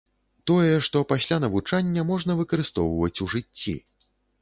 [0.51, 3.81] Тое, што пасля навучання, можна выкарыстоўваць у жыцці.